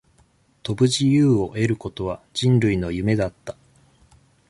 [0.63, 3.55] 飛ぶ自由を得ることは、人類の夢だった。